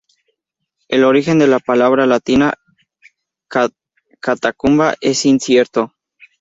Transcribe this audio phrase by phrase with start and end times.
[0.87, 2.55] El origen de la palabra latina
[4.19, 5.93] "catacumba" es incierto.